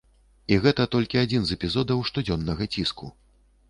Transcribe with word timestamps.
І 0.55 0.57
гэта 0.63 0.87
толькі 0.95 1.21
адзін 1.23 1.45
з 1.51 1.59
эпізодаў 1.59 2.05
штодзённага 2.11 2.73
ціску. 2.75 3.17